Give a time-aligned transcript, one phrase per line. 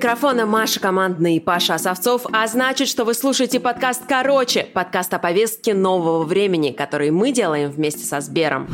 [0.00, 5.18] Микрофона Маша Командный и Паша Осовцов, а значит, что вы слушаете подкаст «Короче», подкаст о
[5.18, 8.66] повестке нового времени, который мы делаем вместе со Сбером.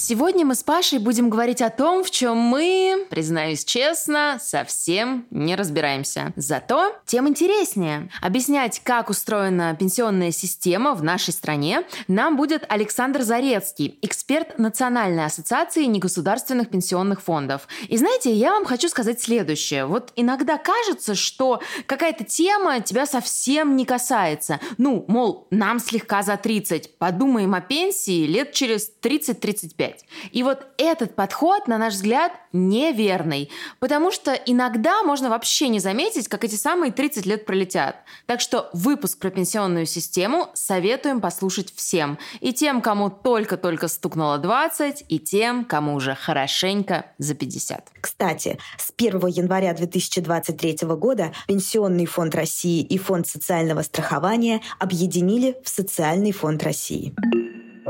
[0.00, 5.56] Сегодня мы с Пашей будем говорить о том, в чем мы, признаюсь честно, совсем не
[5.56, 6.32] разбираемся.
[6.36, 8.08] Зато тем интереснее.
[8.22, 15.82] Объяснять, как устроена пенсионная система в нашей стране, нам будет Александр Зарецкий, эксперт Национальной ассоциации
[15.86, 17.66] негосударственных пенсионных фондов.
[17.88, 19.84] И знаете, я вам хочу сказать следующее.
[19.84, 24.60] Вот иногда кажется, что какая-то тема тебя совсем не касается.
[24.78, 29.87] Ну, мол, нам слегка за 30, подумаем о пенсии лет через 30-35.
[29.88, 30.04] 5.
[30.32, 36.28] И вот этот подход, на наш взгляд, неверный, потому что иногда можно вообще не заметить,
[36.28, 37.96] как эти самые 30 лет пролетят.
[38.26, 42.18] Так что выпуск про пенсионную систему советуем послушать всем.
[42.40, 47.88] И тем, кому только-только стукнуло 20, и тем, кому уже хорошенько за 50.
[48.00, 55.68] Кстати, с 1 января 2023 года Пенсионный фонд России и Фонд социального страхования объединили в
[55.68, 57.14] Социальный фонд России.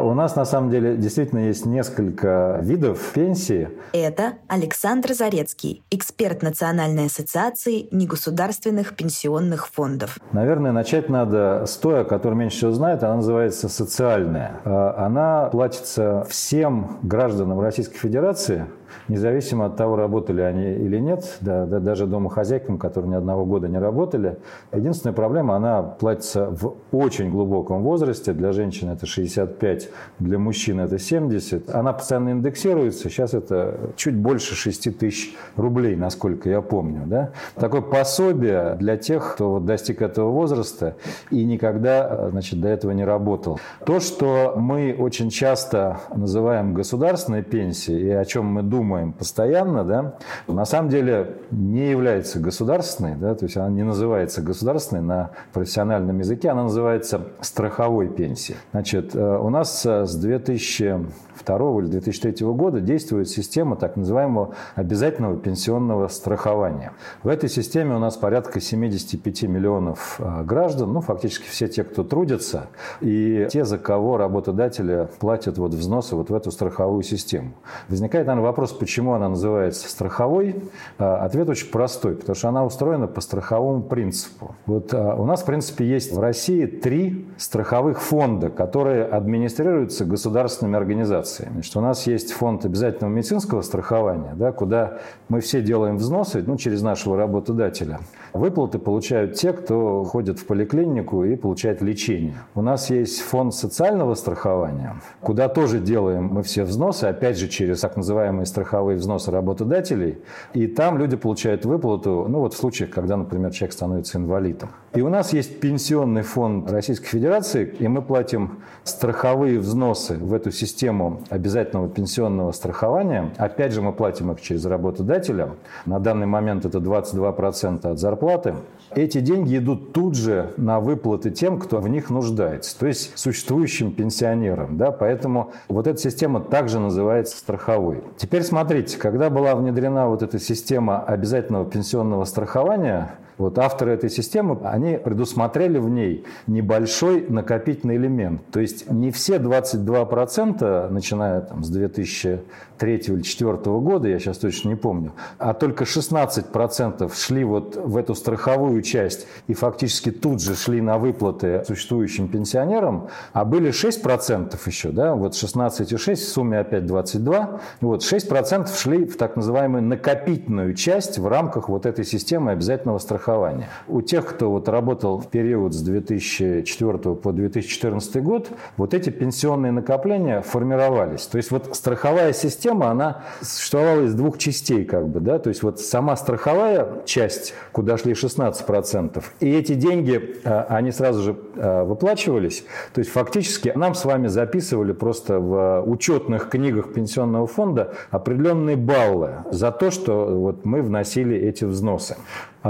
[0.08, 3.68] У нас на самом деле действительно есть несколько видов пенсии.
[3.92, 10.18] Это Александр Зарецкий, эксперт Национальной ассоциации негосударственных пенсионных фондов.
[10.32, 13.02] Наверное, начать надо с той, о которой меньше всего знают.
[13.02, 14.62] Она называется социальная.
[14.64, 18.64] А, она платится всем гражданам Российской Федерации
[19.08, 23.68] независимо от того, работали они или нет, да, да, даже домохозяйкам, которые ни одного года
[23.68, 24.38] не работали.
[24.72, 28.32] Единственная проблема, она платится в очень глубоком возрасте.
[28.32, 31.74] Для женщин это 65, для мужчин это 70.
[31.74, 33.08] Она постоянно индексируется.
[33.08, 37.02] Сейчас это чуть больше 6 тысяч рублей, насколько я помню.
[37.06, 37.30] Да?
[37.54, 40.96] Такое пособие для тех, кто вот достиг этого возраста
[41.30, 43.58] и никогда значит, до этого не работал.
[43.84, 49.84] То, что мы очень часто называем государственной пенсией и о чем мы думаем, думаем постоянно,
[49.84, 50.14] да,
[50.46, 56.18] на самом деле не является государственной, да, то есть она не называется государственной на профессиональном
[56.18, 58.58] языке, она называется страховой пенсией.
[58.72, 61.06] Значит, э, у нас э, с 2000
[61.44, 66.92] 2002 или 2003 года действует система так называемого обязательного пенсионного страхования.
[67.22, 72.04] В этой системе у нас порядка 75 миллионов а, граждан, ну, фактически все те, кто
[72.04, 72.66] трудится,
[73.00, 77.54] и те, за кого работодатели платят вот взносы вот в эту страховую систему.
[77.88, 80.56] Возникает, наверное, вопрос, почему она называется страховой.
[80.98, 84.54] А, ответ очень простой, потому что она устроена по страховому принципу.
[84.66, 90.76] Вот а, у нас, в принципе, есть в России три страховых фонда, которые администрируются государственными
[90.76, 91.54] организациями.
[91.54, 94.98] Значит, у нас есть фонд обязательного медицинского страхования, да, куда
[95.28, 98.00] мы все делаем взносы ну, через нашего работодателя.
[98.32, 102.34] Выплаты получают те, кто ходит в поликлинику и получает лечение.
[102.54, 107.80] У нас есть фонд социального страхования, куда тоже делаем мы все взносы, опять же через
[107.80, 110.18] так называемые страховые взносы работодателей.
[110.54, 114.70] И там люди получают выплату, ну вот в случаях, когда, например, человек становится инвалидом.
[114.94, 120.50] И у нас есть пенсионный фонд Российской Федерации, и мы платим страховые взносы в эту
[120.50, 123.30] систему обязательного пенсионного страхования.
[123.36, 125.50] Опять же, мы платим их через работодателя.
[125.86, 128.54] На данный момент это 22% от зарплаты.
[128.94, 133.92] Эти деньги идут тут же на выплаты тем, кто в них нуждается, то есть существующим
[133.92, 134.76] пенсионерам.
[134.76, 134.90] Да?
[134.90, 138.02] Поэтому вот эта система также называется страховой.
[138.16, 144.58] Теперь смотрите, когда была внедрена вот эта система обязательного пенсионного страхования, вот авторы этой системы,
[144.64, 148.42] они предусмотрели в ней небольшой накопительный элемент.
[148.50, 154.70] То есть не все 22%, начиная там, с 2003 или 2004 года, я сейчас точно
[154.70, 160.54] не помню, а только 16% шли вот в эту страховую часть и фактически тут же
[160.54, 166.86] шли на выплаты существующим пенсионерам, а были 6% еще, да, вот 16,6 в сумме опять
[166.86, 172.98] 22, вот 6% шли в так называемую накопительную часть в рамках вот этой системы обязательного
[172.98, 173.68] страхования страхования.
[173.88, 179.70] У тех, кто вот работал в период с 2004 по 2014 год, вот эти пенсионные
[179.70, 181.26] накопления формировались.
[181.26, 185.62] То есть вот страховая система, она существовала из двух частей как бы, да, то есть
[185.62, 191.84] вот сама страховая часть, куда шли 16%, и эти деньги, а, они сразу же а,
[191.84, 192.64] выплачивались,
[192.94, 199.30] то есть фактически нам с вами записывали просто в учетных книгах пенсионного фонда определенные баллы
[199.50, 202.16] за то, что вот мы вносили эти взносы.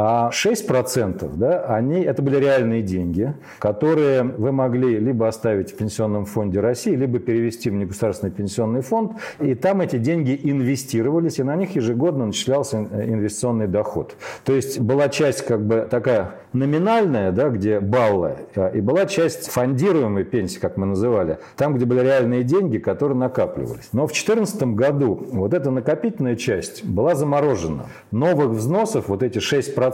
[0.00, 6.24] А 6% да, они, это были реальные деньги, которые вы могли либо оставить в Пенсионном
[6.24, 11.56] фонде России, либо перевести в негосударственный пенсионный фонд, и там эти деньги инвестировались, и на
[11.56, 14.14] них ежегодно начислялся инвестиционный доход.
[14.44, 19.50] То есть была часть как бы такая номинальная, да, где баллы, а, и была часть
[19.50, 23.88] фондируемой пенсии, как мы называли, там, где были реальные деньги, которые накапливались.
[23.92, 27.86] Но в 2014 году вот эта накопительная часть была заморожена.
[28.12, 29.87] Новых взносов, вот эти 6%,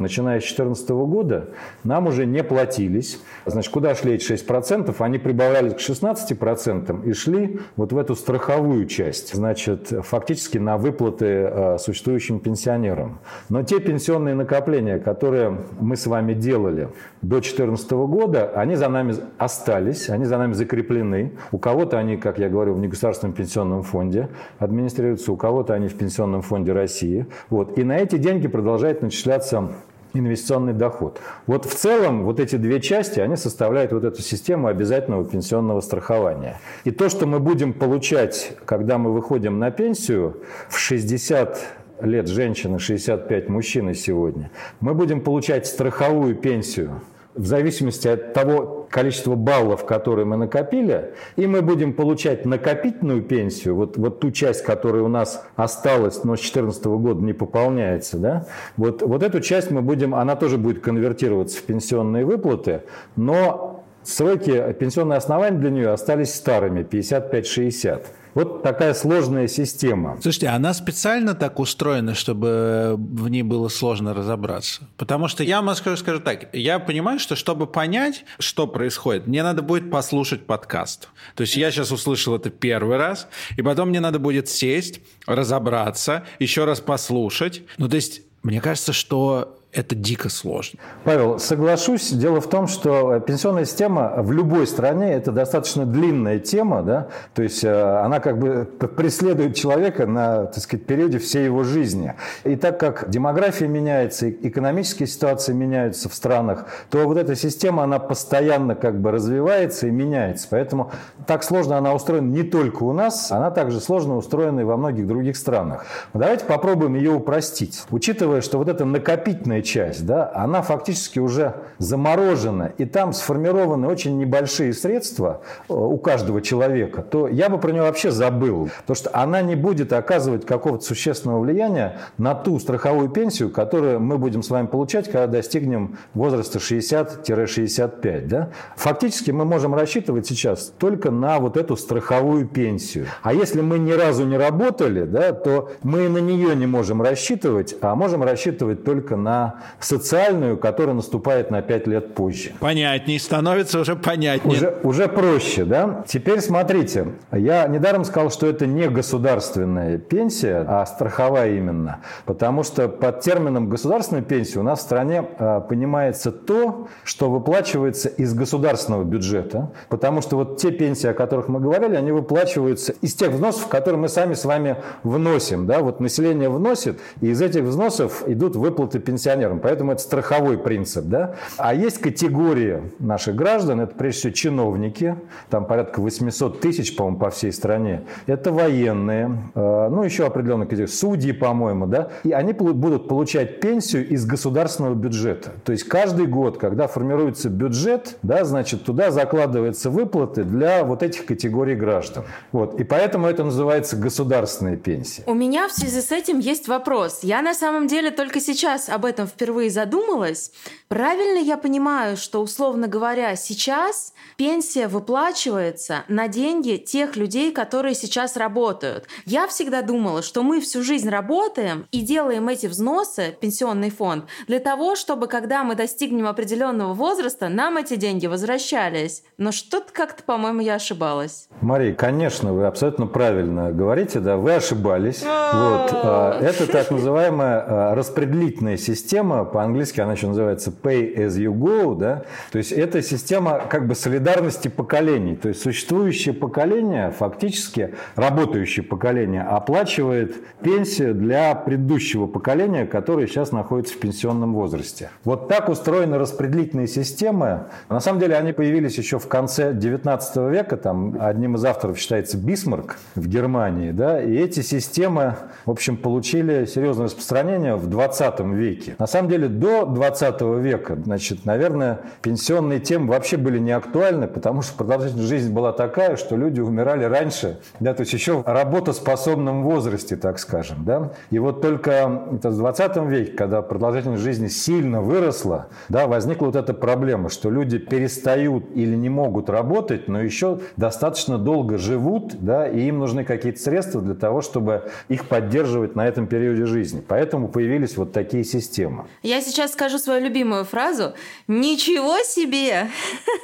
[0.00, 1.48] начиная с 2014 года,
[1.84, 3.20] нам уже не платились.
[3.46, 4.94] Значит, куда шли эти 6%?
[4.98, 9.34] Они прибавлялись к 16% и шли вот в эту страховую часть.
[9.34, 13.18] Значит, фактически на выплаты а, существующим пенсионерам.
[13.48, 16.88] Но те пенсионные накопления, которые мы с вами делали
[17.22, 21.32] до 2014 года, они за нами остались, они за нами закреплены.
[21.52, 25.94] У кого-то они, как я говорю, в негосударственном пенсионном фонде администрируются, у кого-то они в
[25.96, 27.26] Пенсионном фонде России.
[27.50, 27.78] Вот.
[27.78, 29.72] И на эти деньги продолжает начисляться
[30.12, 31.18] инвестиционный доход.
[31.46, 36.60] Вот в целом вот эти две части, они составляют вот эту систему обязательного пенсионного страхования.
[36.84, 41.58] И то, что мы будем получать, когда мы выходим на пенсию в 60
[42.02, 44.50] лет женщины, 65 мужчины сегодня,
[44.80, 47.00] мы будем получать страховую пенсию
[47.34, 53.74] в зависимости от того количества баллов, которые мы накопили, и мы будем получать накопительную пенсию,
[53.74, 58.46] вот, вот ту часть, которая у нас осталась, но с 2014 года не пополняется, да,
[58.76, 62.82] вот, вот эту часть мы будем, она тоже будет конвертироваться в пенсионные выплаты,
[63.16, 68.02] но сроки, пенсионные основания для нее остались старыми, 55-60.
[68.34, 70.18] Вот такая сложная система.
[70.20, 74.88] Слушайте, она специально так устроена, чтобы в ней было сложно разобраться?
[74.96, 79.42] Потому что я вам скажу, скажу так, я понимаю, что чтобы понять, что происходит, мне
[79.42, 81.08] надо будет послушать подкаст.
[81.36, 86.24] То есть я сейчас услышал это первый раз, и потом мне надо будет сесть, разобраться,
[86.38, 87.62] еще раз послушать.
[87.78, 90.78] Ну, то есть мне кажется, что это дико сложно.
[91.02, 92.10] Павел, соглашусь.
[92.10, 97.42] Дело в том, что пенсионная система в любой стране это достаточно длинная тема, да, то
[97.42, 102.14] есть э, она как бы преследует человека на, так сказать, периоде всей его жизни.
[102.44, 107.98] И так как демография меняется, экономические ситуации меняются в странах, то вот эта система, она
[107.98, 110.46] постоянно как бы развивается и меняется.
[110.50, 110.92] Поэтому
[111.26, 115.06] так сложно она устроена не только у нас, она также сложно устроена и во многих
[115.06, 115.84] других странах.
[116.12, 117.82] давайте попробуем ее упростить.
[117.90, 124.16] Учитывая, что вот эта накопительная часть, да, она фактически уже заморожена, и там сформированы очень
[124.18, 128.70] небольшие средства э, у каждого человека, то я бы про нее вообще забыл.
[128.80, 134.18] Потому что она не будет оказывать какого-то существенного влияния на ту страховую пенсию, которую мы
[134.18, 138.26] будем с вами получать, когда достигнем возраста 60-65.
[138.26, 138.50] Да?
[138.76, 143.06] Фактически мы можем рассчитывать сейчас только на вот эту страховую пенсию.
[143.22, 147.74] А если мы ни разу не работали, да, то мы на нее не можем рассчитывать,
[147.80, 152.52] а можем рассчитывать только на социальную, которая наступает на 5 лет позже.
[152.60, 154.56] Понятнее, становится уже понятнее.
[154.56, 156.04] Уже, уже проще, да?
[156.06, 162.88] Теперь смотрите, я недаром сказал, что это не государственная пенсия, а страховая именно, потому что
[162.88, 169.04] под термином государственная пенсия у нас в стране а, понимается то, что выплачивается из государственного
[169.04, 173.68] бюджета, потому что вот те пенсии, о которых мы говорили, они выплачиваются из тех взносов,
[173.68, 178.56] которые мы сами с вами вносим, да, вот население вносит, и из этих взносов идут
[178.56, 179.60] выплаты пенсионерам пенсионерам.
[179.60, 181.04] Поэтому это страховой принцип.
[181.04, 181.34] Да?
[181.56, 185.16] А есть категории наших граждан, это прежде всего чиновники,
[185.50, 188.02] там порядка 800 тысяч, по-моему, по всей стране.
[188.26, 194.08] Это военные, э, ну еще определенные категории, судьи, по-моему, да, и они будут получать пенсию
[194.08, 195.50] из государственного бюджета.
[195.64, 201.26] То есть каждый год, когда формируется бюджет, да, значит, туда закладываются выплаты для вот этих
[201.26, 202.24] категорий граждан.
[202.52, 202.80] Вот.
[202.80, 205.22] И поэтому это называется государственная пенсия.
[205.26, 207.20] У меня в связи с этим есть вопрос.
[207.22, 210.52] Я на самом деле только сейчас об этом впервые задумалась,
[210.88, 218.36] правильно я понимаю, что, условно говоря, сейчас пенсия выплачивается на деньги тех людей, которые сейчас
[218.36, 219.06] работают.
[219.24, 224.60] Я всегда думала, что мы всю жизнь работаем и делаем эти взносы, пенсионный фонд, для
[224.60, 229.22] того, чтобы, когда мы достигнем определенного возраста, нам эти деньги возвращались.
[229.38, 231.48] Но что-то как-то, по-моему, я ошибалась.
[231.60, 235.22] Мария, конечно, вы абсолютно правильно говорите, да, вы ошибались.
[235.22, 235.90] Вот.
[235.92, 241.52] А, это так называемая а, распределительная система, система, по-английски она еще называется pay as you
[241.52, 247.94] go, да, то есть это система как бы солидарности поколений, то есть существующее поколение, фактически
[248.16, 255.10] работающее поколение, оплачивает пенсию для предыдущего поколения, которое сейчас находится в пенсионном возрасте.
[255.22, 257.66] Вот так устроены распределительные системы.
[257.88, 262.36] На самом деле они появились еще в конце 19 века, там одним из авторов считается
[262.36, 268.96] Бисмарк в Германии, да, и эти системы, в общем, получили серьезное распространение в 20 веке.
[269.04, 274.62] На самом деле до 20 века, значит, наверное, пенсионные темы вообще были не актуальны, потому
[274.62, 279.62] что продолжительность жизни была такая, что люди умирали раньше, да, то есть еще в работоспособном
[279.62, 281.12] возрасте, так скажем, да.
[281.30, 286.56] И вот только это в 20 веке, когда продолжительность жизни сильно выросла, да, возникла вот
[286.56, 292.66] эта проблема, что люди перестают или не могут работать, но еще достаточно долго живут, да,
[292.66, 297.04] и им нужны какие-то средства для того, чтобы их поддерживать на этом периоде жизни.
[297.06, 298.93] Поэтому появились вот такие системы.
[299.22, 301.14] Я сейчас скажу свою любимую фразу.
[301.48, 302.90] Ничего себе!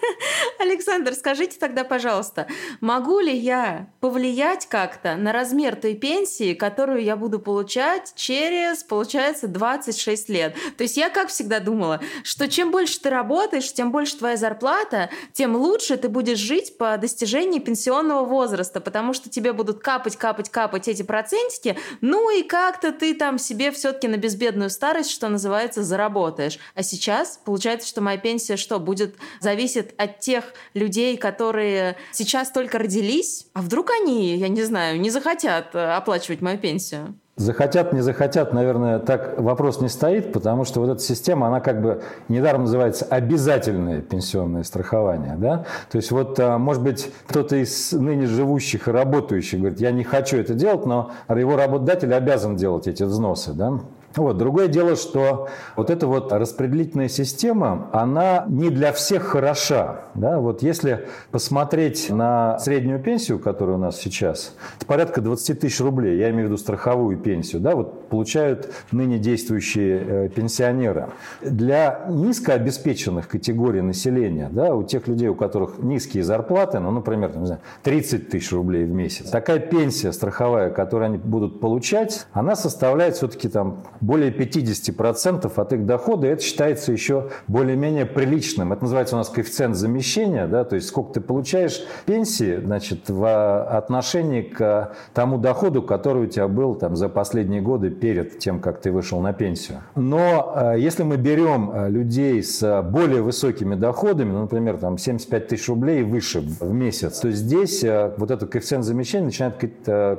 [0.58, 2.46] Александр, скажите тогда, пожалуйста,
[2.80, 9.48] могу ли я повлиять как-то на размер той пенсии, которую я буду получать через, получается,
[9.48, 10.54] 26 лет?
[10.76, 15.10] То есть я как всегда думала, что чем больше ты работаешь, тем больше твоя зарплата,
[15.32, 20.50] тем лучше ты будешь жить по достижении пенсионного возраста, потому что тебе будут капать, капать,
[20.50, 25.39] капать эти процентики, ну и как-то ты там себе все-таки на безбедную старость, что называется,
[25.82, 26.58] заработаешь.
[26.74, 30.44] А сейчас получается, что моя пенсия что, будет зависит от тех
[30.74, 36.40] людей, которые сейчас только родились, а вдруг они, я не знаю, не захотят э, оплачивать
[36.40, 37.14] мою пенсию?
[37.40, 41.80] Захотят, не захотят, наверное, так вопрос не стоит, потому что вот эта система, она как
[41.80, 45.36] бы недаром называется обязательное пенсионное страхование.
[45.38, 45.64] Да?
[45.90, 50.04] То есть вот, а, может быть, кто-то из ныне живущих и работающих говорит, я не
[50.04, 53.54] хочу это делать, но его работодатель обязан делать эти взносы.
[53.54, 53.80] Да?
[54.16, 54.38] Вот.
[54.38, 60.00] Другое дело, что вот эта вот распределительная система, она не для всех хороша.
[60.14, 60.40] Да?
[60.40, 66.18] Вот если посмотреть на среднюю пенсию, которая у нас сейчас, это порядка 20 тысяч рублей,
[66.18, 71.08] я имею в виду страховую пенсию, да, вот получают ныне действующие э, пенсионеры.
[71.40, 77.46] Для низкообеспеченных категорий населения, да, у тех людей, у которых низкие зарплаты, ну, например, не
[77.46, 83.16] знаю, 30 тысяч рублей в месяц, такая пенсия страховая, которую они будут получать, она составляет
[83.16, 88.72] все-таки там более 50% от их дохода, и это считается еще более-менее приличным.
[88.72, 93.62] Это называется у нас коэффициент замещения, да, то есть сколько ты получаешь пенсии значит, в
[93.64, 98.80] отношении к тому доходу, который у тебя был там, за последние годы перед тем, как
[98.80, 99.78] ты вышел на пенсию.
[99.94, 105.48] Но э, если мы берем э, людей с более высокими доходами, ну, например, там 75
[105.48, 107.84] тысяч рублей и выше в месяц, то здесь
[108.16, 109.56] вот этот коэффициент замещения начинает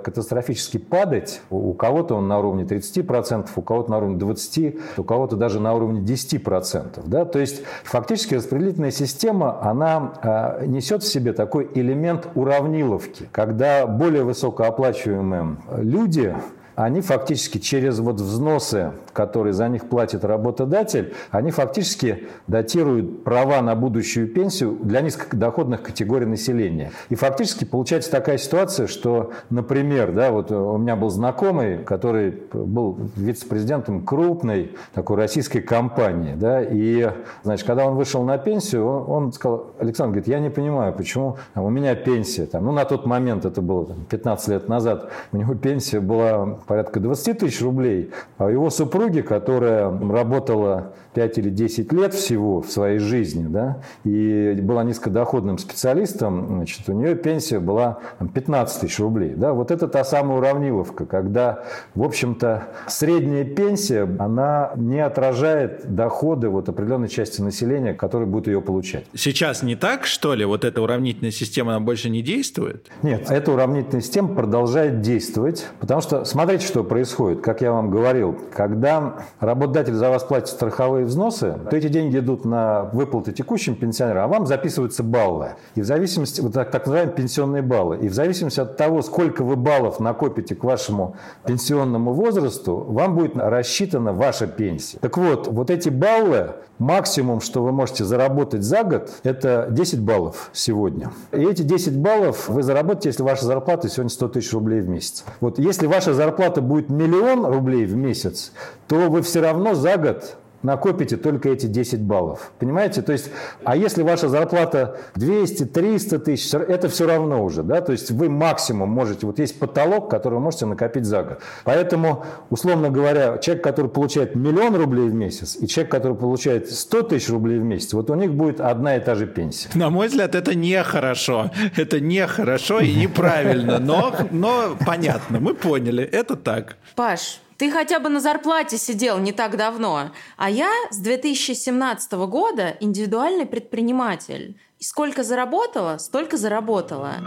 [0.04, 1.42] катастрофически падать.
[1.50, 5.74] У кого-то он на уровне 30%, у кого-то на уровне 20, у кого-то даже на
[5.74, 7.04] уровне 10%.
[7.06, 7.26] Да?
[7.26, 10.14] То есть фактически распределительная система, она
[10.60, 16.36] э, несет в себе такой элемент уравниловки, когда более высокооплачиваемые люди
[16.76, 23.76] они фактически через вот взносы, которые за них платит работодатель, они фактически датируют права на
[23.76, 26.92] будущую пенсию для низкодоходных категорий населения.
[27.10, 32.98] И фактически получается такая ситуация, что, например, да, вот у меня был знакомый, который был
[33.16, 37.10] вице-президентом крупной такой российской компании, да, и,
[37.44, 41.38] значит, когда он вышел на пенсию, он, он сказал, Александр, говорит, я не понимаю, почему
[41.54, 45.10] там, у меня пенсия, там, ну, на тот момент, это было там, 15 лет назад,
[45.32, 51.50] у него пенсия была порядка 20 тысяч рублей, а его супруги, которая работала 5 или
[51.50, 57.60] 10 лет всего в своей жизни, да, и была низкодоходным специалистом, значит, у нее пенсия
[57.60, 58.00] была
[58.34, 59.34] 15 тысяч рублей.
[59.36, 59.52] Да.
[59.52, 61.64] Вот это та самая уравниловка, когда,
[61.94, 68.62] в общем-то, средняя пенсия, она не отражает доходы вот определенной части населения, которые будут ее
[68.62, 69.04] получать.
[69.14, 70.46] Сейчас не так, что ли?
[70.46, 72.88] Вот эта уравнительная система, она больше не действует?
[73.04, 77.42] Нет, эта уравнительная система продолжает действовать, потому что, смотрите, что происходит.
[77.42, 82.44] Как я вам говорил, когда работодатель за вас платит страховые взносы, то эти деньги идут
[82.44, 85.52] на выплаты текущим пенсионерам, а вам записываются баллы.
[85.76, 89.46] И в зависимости, вот так, так называемые пенсионные баллы, и в зависимости от того, сколько
[89.46, 91.16] вы баллов накопите к вашему
[91.46, 94.98] пенсионному возрасту, вам будет рассчитана ваша пенсия.
[95.00, 100.50] Так вот, вот эти баллы, максимум, что вы можете заработать за год, это 10 баллов
[100.52, 101.12] сегодня.
[101.32, 105.24] И эти 10 баллов вы заработаете, если ваша зарплата сегодня 100 тысяч рублей в месяц.
[105.40, 108.52] Вот если ваша зарплата будет миллион рублей в месяц,
[108.88, 112.52] то вы все равно за год накопите только эти 10 баллов.
[112.60, 113.02] Понимаете?
[113.02, 113.30] То есть,
[113.64, 117.82] а если ваша зарплата 200, 300 тысяч, это все равно уже, да?
[117.82, 121.40] То есть вы максимум можете, вот есть потолок, который вы можете накопить за год.
[121.64, 127.02] Поэтому, условно говоря, человек, который получает миллион рублей в месяц, и человек, который получает 100
[127.04, 129.70] тысяч рублей в месяц, вот у них будет одна и та же пенсия.
[129.74, 131.52] На мой взгляд, это нехорошо.
[131.76, 136.78] Это нехорошо и неправильно, но, но понятно, мы поняли, это так.
[136.96, 140.10] Паш, ты хотя бы на зарплате сидел не так давно.
[140.36, 144.60] А я с 2017 года индивидуальный предприниматель.
[144.80, 147.18] И сколько заработала, столько заработала.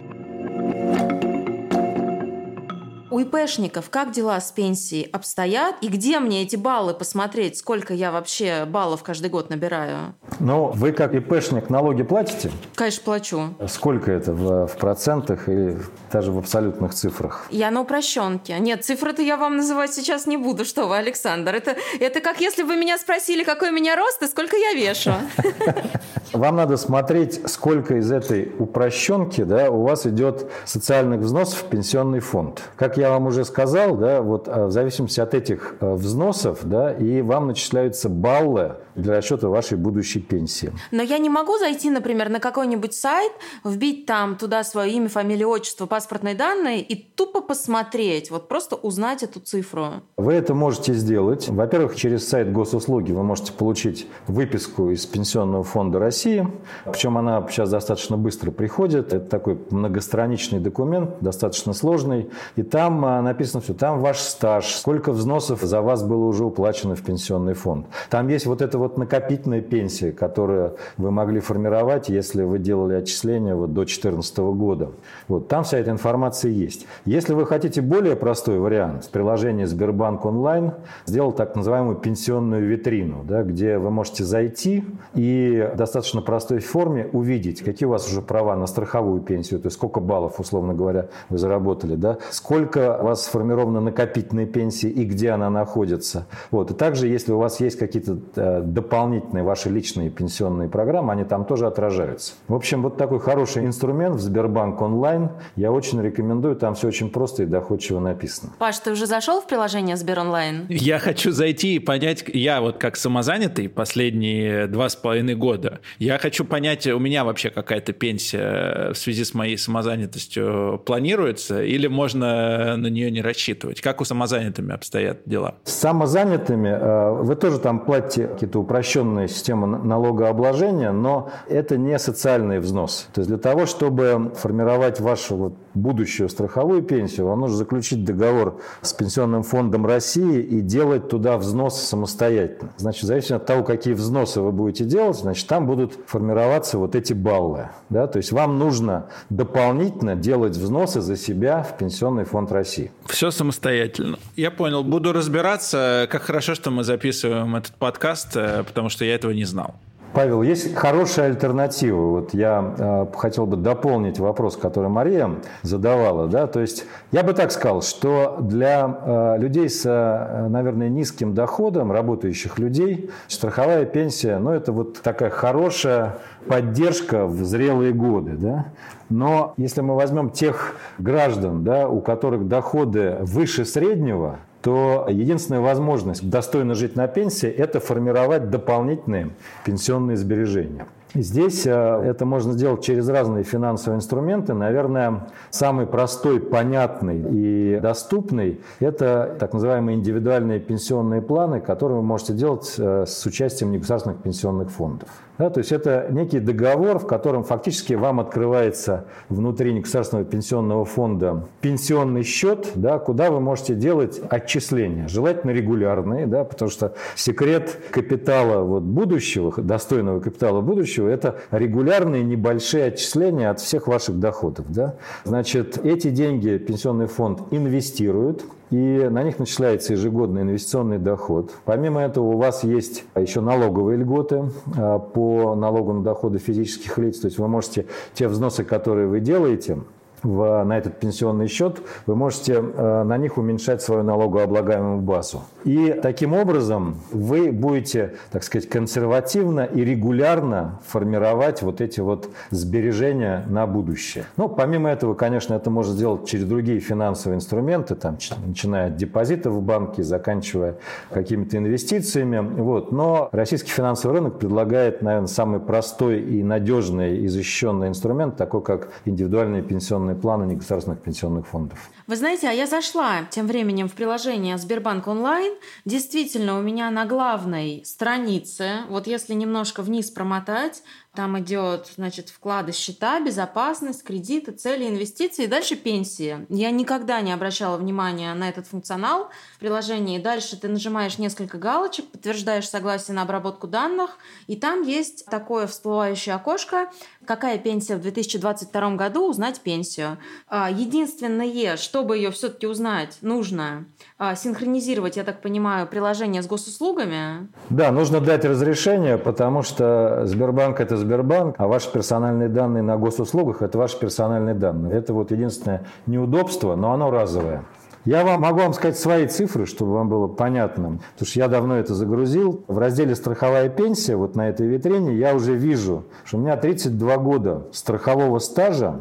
[3.11, 5.77] У ИПшников как дела с пенсией обстоят?
[5.83, 10.15] И где мне эти баллы посмотреть, сколько я вообще баллов каждый год набираю?
[10.41, 12.51] Ну, вы как ИПшник налоги платите?
[12.75, 13.55] Конечно, плачу.
[13.69, 15.79] Сколько это в, в процентах или
[16.11, 17.47] даже в абсолютных цифрах?
[17.51, 18.59] Я на упрощенке.
[18.59, 20.65] Нет, цифры-то я вам называть сейчас не буду.
[20.65, 21.55] Что вы, Александр?
[21.55, 25.13] Это, это как если бы меня спросили, какой у меня рост и сколько я вешу.
[26.35, 32.19] Вам надо смотреть, сколько из этой упрощенки да, у вас идет социальных взносов в пенсионный
[32.19, 32.61] фонд.
[32.75, 36.93] Как я вам уже сказал, да, вот э, в зависимости от этих э, взносов, да,
[36.93, 40.73] и вам начисляются баллы для расчета вашей будущей пенсии.
[40.91, 43.33] Но я не могу зайти, например, на какой-нибудь сайт,
[43.65, 49.23] вбить там туда свое имя, фамилию, отчество, паспортные данные и тупо посмотреть, вот просто узнать
[49.23, 49.87] эту цифру.
[50.17, 51.49] Вы это можете сделать.
[51.49, 56.47] Во-первых, через сайт госуслуги вы можете получить выписку из Пенсионного фонда России.
[56.85, 59.13] Причем она сейчас достаточно быстро приходит.
[59.13, 62.31] Это такой многостраничный документ, достаточно сложный.
[62.57, 63.75] И там а, написано все.
[63.75, 67.87] Там ваш стаж, сколько взносов за вас было уже уплачено в пенсионный фонд.
[68.11, 73.55] Там есть вот это вот накопительная пенсия, которую вы могли формировать, если вы делали отчисления
[73.55, 74.91] вот до 2014 года.
[75.29, 76.87] Вот, там вся эта информация есть.
[77.05, 80.73] Если вы хотите более простой вариант, приложение Сбербанк онлайн
[81.07, 87.09] сделал так называемую пенсионную витрину, да, где вы можете зайти и в достаточно простой форме
[87.13, 91.09] увидеть, какие у вас уже права на страховую пенсию, то есть сколько баллов, условно говоря,
[91.29, 96.27] вы заработали, да, сколько у вас сформировано накопительной пенсии и где она находится.
[96.51, 96.71] Вот.
[96.71, 101.45] И также, если у вас есть какие-то э, дополнительные ваши личные пенсионные программы, они там
[101.45, 102.35] тоже отражаются.
[102.49, 105.31] В общем, вот такой хороший инструмент в Сбербанк онлайн.
[105.57, 108.53] Я очень рекомендую, там все очень просто и доходчиво написано.
[108.59, 110.67] Паш, ты уже зашел в приложение Сбер онлайн?
[110.69, 116.19] Я хочу зайти и понять, я вот как самозанятый последние два с половиной года, я
[116.19, 122.64] хочу понять, у меня вообще какая-то пенсия в связи с моей самозанятостью планируется или можно
[122.77, 123.81] на нее не рассчитывать?
[123.81, 125.57] Как у самозанятыми обстоят дела?
[125.65, 132.59] С самозанятыми э, вы тоже там платите какие-то упрощенные системы налогообложения, но это не социальный
[132.59, 133.09] взнос.
[133.13, 138.61] То есть для того, чтобы формировать вашу вот будущую страховую пенсию, вам нужно заключить договор
[138.83, 142.73] с Пенсионным фондом России и делать туда взносы самостоятельно.
[142.77, 146.95] Значит, в зависимости от того, какие взносы вы будете делать, значит, там будут формироваться вот
[146.95, 147.71] эти баллы.
[147.91, 148.07] Да?
[148.07, 152.91] То есть вам нужно дополнительно делать взносы за себя в Пенсионный фонд России.
[153.07, 154.19] Все самостоятельно.
[154.37, 154.85] Я понял.
[154.85, 156.09] Буду разбираться.
[156.11, 159.75] Как хорошо, что мы записываем этот подкаст, э, потому что я этого не знал.
[160.15, 162.07] Павел, есть хорошая альтернатива.
[162.07, 165.29] Вот я э, хотел бы дополнить вопрос, который Мария
[165.63, 166.29] задавала.
[166.29, 166.47] Да?
[166.47, 171.91] То есть я бы так сказал, что для э, людей с, э, наверное, низким доходом,
[171.91, 178.37] работающих людей, страховая пенсия, ну, это вот такая хорошая поддержка в зрелые годы.
[178.37, 178.67] Да?
[179.09, 186.29] Но если мы возьмем тех граждан, да, у которых доходы выше среднего, то единственная возможность
[186.29, 190.87] достойно жить на пенсии– это формировать дополнительные пенсионные сбережения.
[191.13, 194.55] Здесь э, это можно сделать через разные финансовые инструменты.
[194.55, 202.33] Наверное, самый простой, понятный и доступный– это так называемые индивидуальные пенсионные планы, которые вы можете
[202.33, 205.11] делать э, с участием негосударственных пенсионных фондов.
[205.39, 211.49] Да, то есть это некий договор, в котором фактически вам открывается внутри негосударственного пенсионного фонда
[211.61, 218.63] пенсионный счет, да, куда вы можете делать отчисления, желательно регулярные, да, потому что секрет капитала
[218.63, 224.67] вот будущего, достойного капитала будущего, это регулярные небольшие отчисления от всех ваших доходов.
[224.69, 224.95] Да.
[225.25, 231.53] Значит, эти деньги пенсионный фонд инвестирует, и на них начисляется ежегодный инвестиционный доход.
[231.65, 234.45] Помимо этого у вас есть еще налоговые льготы
[234.77, 239.21] а, по налогу на доходы физических лиц, то есть вы можете те взносы, которые вы
[239.21, 239.79] делаете,
[240.25, 245.43] в, на этот пенсионный счет, вы можете э, на них уменьшать свою налогооблагаемую базу.
[245.65, 253.45] И таким образом вы будете, так сказать, консервативно и регулярно формировать вот эти вот сбережения
[253.49, 254.25] на будущее.
[254.37, 259.53] Ну, помимо этого, конечно, это можно сделать через другие финансовые инструменты, там, начиная от депозитов
[259.55, 260.77] в банке, заканчивая
[261.11, 262.39] какими-то инвестициями.
[262.39, 262.93] Вот.
[262.93, 268.89] Но российский финансовый рынок предлагает, наверное, самый простой и надежный и защищенный инструмент, такой как
[269.05, 271.91] индивидуальные пенсионные пенсионные планы негосударственных пенсионных фондов.
[272.07, 275.55] Вы знаете, а я зашла тем временем в приложение Сбербанк онлайн.
[275.85, 280.83] Действительно, у меня на главной странице, вот если немножко вниз промотать,
[281.15, 286.45] Там идет, значит, вклады, счета, безопасность, кредиты, цели, инвестиции и дальше пенсии.
[286.49, 290.19] Я никогда не обращала внимания на этот функционал в приложении.
[290.19, 296.35] Дальше ты нажимаешь несколько галочек, подтверждаешь согласие на обработку данных, и там есть такое всплывающее
[296.35, 296.91] окошко,
[297.25, 300.19] какая пенсия в 2022 году, узнать пенсию.
[300.49, 303.87] А, единственное, чтобы ее все-таки узнать, нужно
[304.19, 307.49] а, синхронизировать, я так понимаю, приложение с госуслугами.
[307.71, 313.59] Да, нужно дать разрешение, потому что Сбербанк– это Сбербанк, а ваши персональные данные на госуслугах–
[313.63, 314.95] это ваши персональные данные.
[314.95, 317.65] Это вот единственное неудобство, но оно разовое.
[318.05, 320.99] Я вам могу вам сказать свои цифры, чтобы вам было понятно.
[321.13, 322.63] Потому что я давно это загрузил.
[322.69, 327.17] В разделе «Страховая пенсия» вот на этой витрине я уже вижу, что у меня 32
[327.17, 329.01] года страхового стажа.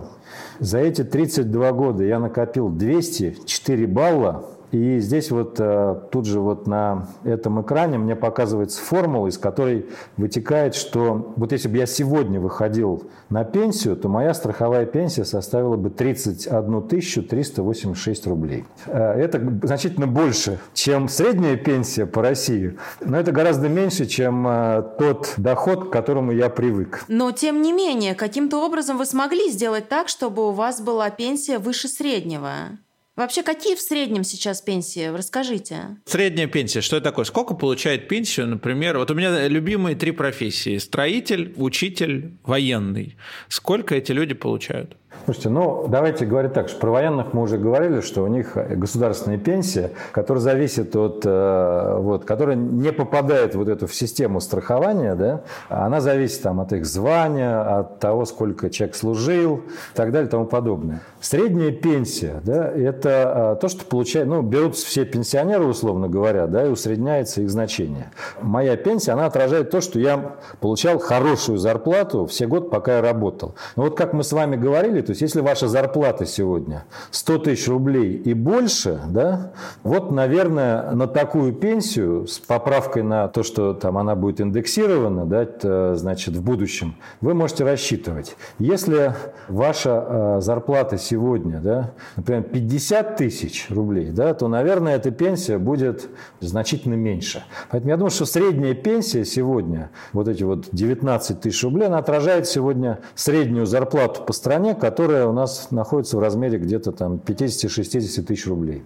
[0.59, 6.65] За эти 32 года я накопил 204 балла и здесь вот э, тут же вот
[6.65, 9.86] на этом экране мне показывается формула, из которой
[10.17, 15.75] вытекает, что вот если бы я сегодня выходил на пенсию, то моя страховая пенсия составила
[15.75, 18.65] бы 31 386 рублей.
[18.88, 24.83] Э, это значительно больше, чем средняя пенсия по России, но это гораздо меньше, чем э,
[24.97, 27.05] тот доход, к которому я привык.
[27.07, 31.59] Но тем не менее, каким-то образом вы смогли сделать так, чтобы у вас была пенсия
[31.59, 32.79] выше среднего?
[33.15, 35.06] Вообще, какие в среднем сейчас пенсии?
[35.06, 35.97] Расскажите.
[36.06, 37.26] Средняя пенсия, что это такое?
[37.26, 38.97] Сколько получает пенсию, например?
[38.97, 40.80] Вот у меня любимые три профессии.
[40.80, 43.15] Строитель, учитель, военный.
[43.49, 44.97] Сколько эти люди получают?
[45.26, 49.38] Слушайте, ну давайте говорить так, что про военных мы уже говорили, что у них государственная
[49.38, 55.41] пенсия, которая зависит от, э, вот, которая не попадает вот эту в систему страхования, да,
[55.69, 60.32] она зависит там от их звания, от того, сколько человек служил и так далее и
[60.32, 60.99] тому подобное.
[61.21, 66.65] Средняя пенсия, да, это э, то, что получают, ну, берутся все пенсионеры, условно говоря, да,
[66.65, 68.12] и усредняется их значение.
[68.41, 73.56] Моя пенсия, она отражает то, что я получал хорошую зарплату все год, пока я работал.
[73.78, 77.67] Но вот как мы с вами говорили, то есть если ваша зарплата сегодня 100 тысяч
[77.67, 79.51] рублей и больше, да,
[79.83, 85.95] вот, наверное, на такую пенсию с поправкой на то, что там она будет индексирована, да,
[85.95, 88.35] значит, в будущем, вы можете рассчитывать.
[88.59, 89.13] Если
[89.47, 96.09] ваша э, зарплата сегодня, да, например, 50 тысяч рублей, да, то, наверное, эта пенсия будет
[96.39, 97.43] значительно меньше.
[97.69, 102.47] Поэтому я думаю, что средняя пенсия сегодня, вот эти вот 19 тысяч рублей, она отражает
[102.47, 108.45] сегодня среднюю зарплату по стране, которая у нас находится в размере где-то там 50-60 тысяч
[108.45, 108.84] рублей.